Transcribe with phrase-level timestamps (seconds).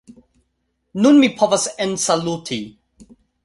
[1.03, 2.61] Nun mi povas ensaluti